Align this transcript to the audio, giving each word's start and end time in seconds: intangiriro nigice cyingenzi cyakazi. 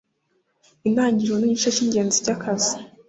intangiriro 0.87 1.35
nigice 1.37 1.69
cyingenzi 1.75 2.17
cyakazi. 2.25 2.73